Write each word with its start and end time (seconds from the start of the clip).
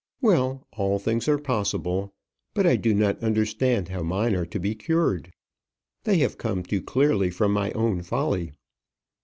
"Well, 0.19 0.65
all 0.73 0.97
things 0.97 1.27
are 1.27 1.37
possible; 1.37 2.11
but 2.55 2.65
I 2.65 2.75
do 2.75 2.91
not 2.91 3.21
understand 3.21 3.89
how 3.89 4.01
mine 4.01 4.33
are 4.33 4.47
to 4.47 4.57
be 4.59 4.73
cured. 4.73 5.31
They 6.05 6.17
have 6.17 6.39
come 6.39 6.63
too 6.63 6.81
clearly 6.81 7.29
from 7.29 7.53
my 7.53 7.71
own 7.73 8.01
folly." 8.01 8.53